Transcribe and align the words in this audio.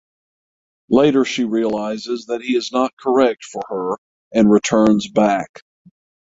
Later 0.89 1.23
she 1.25 1.43
realises 1.43 2.25
that 2.25 2.41
he 2.41 2.55
is 2.55 2.71
not 2.71 2.91
correct 2.99 3.43
for 3.43 3.61
her 3.69 3.97
and 4.33 4.49
returns 4.49 5.07
back. 5.07 5.61